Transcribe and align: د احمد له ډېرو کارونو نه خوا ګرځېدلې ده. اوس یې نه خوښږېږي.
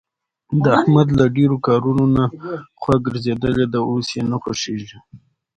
د 0.63 0.65
احمد 0.79 1.07
له 1.19 1.25
ډېرو 1.37 1.57
کارونو 1.67 2.05
نه 2.15 2.25
خوا 2.79 2.95
ګرځېدلې 3.05 3.65
ده. 3.73 3.79
اوس 3.89 4.07
یې 4.15 4.21
نه 4.31 4.37
خوښږېږي. 4.41 4.99